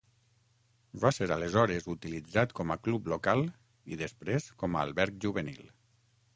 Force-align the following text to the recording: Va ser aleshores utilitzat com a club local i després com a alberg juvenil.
Va 1.03 1.11
ser 1.17 1.27
aleshores 1.35 1.85
utilitzat 1.95 2.57
com 2.61 2.75
a 2.75 2.79
club 2.87 3.11
local 3.15 3.45
i 3.95 4.01
després 4.03 4.51
com 4.65 4.75
a 4.75 4.83
alberg 4.89 5.25
juvenil. 5.27 5.65